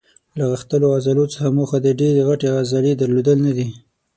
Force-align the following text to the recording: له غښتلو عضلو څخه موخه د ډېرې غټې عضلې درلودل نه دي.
له 0.37 0.43
غښتلو 0.51 0.87
عضلو 0.97 1.23
څخه 1.33 1.47
موخه 1.57 1.77
د 1.81 1.87
ډېرې 1.99 2.21
غټې 2.29 2.47
عضلې 2.59 2.91
درلودل 3.01 3.37
نه 3.45 3.51
دي. 3.57 3.67